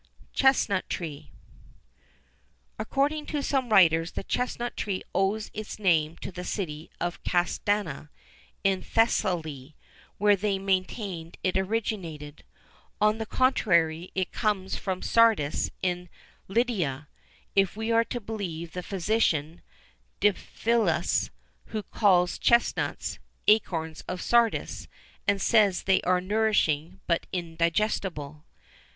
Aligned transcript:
CHESNUT 0.33 0.89
TREE. 0.89 1.31
According 2.79 3.27
to 3.27 3.43
some 3.43 3.69
writers 3.69 4.13
the 4.13 4.23
chesnut 4.23 4.75
tree 4.75 5.03
owes 5.13 5.51
its 5.53 5.77
name 5.77 6.17
to 6.21 6.31
the 6.31 6.43
city 6.43 6.89
of 6.99 7.23
Castana, 7.23 8.09
in 8.63 8.81
Thessaly, 8.81 9.75
where 10.17 10.35
they 10.35 10.57
maintained 10.57 11.37
it 11.43 11.55
originated. 11.55 12.43
On 12.99 13.19
the 13.19 13.27
contrary, 13.27 14.09
it 14.15 14.31
comes 14.31 14.75
from 14.75 15.03
Sardis, 15.03 15.69
in 15.83 16.09
Lydia, 16.47 17.07
if 17.55 17.77
we 17.77 17.91
are 17.91 18.05
to 18.05 18.19
believe 18.19 18.71
the 18.73 18.81
physician, 18.81 19.61
Diphilus, 20.19 21.29
who 21.65 21.83
calls 21.83 22.39
chesnuts, 22.39 23.19
acorns 23.47 24.01
of 24.07 24.19
Sardis, 24.19 24.87
and 25.27 25.39
says 25.39 25.83
they 25.83 26.01
are 26.01 26.19
nourishing, 26.19 27.01
but 27.05 27.27
indigestible. 27.31 28.45